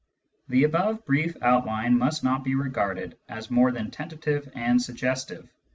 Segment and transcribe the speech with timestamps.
[0.47, 5.47] The above brief outline must not be regarded as more than tentative and suggestive.